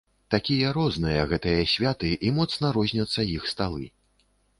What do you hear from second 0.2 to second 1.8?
Такія розныя гэтыя